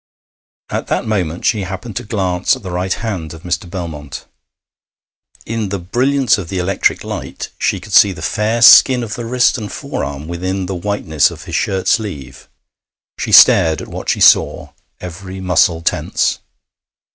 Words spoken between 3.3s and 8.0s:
of Mr. Belmont. In the brilliance of the electric light she could